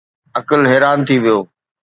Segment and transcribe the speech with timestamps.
[0.39, 1.39] عقل حيران ٿي ويو.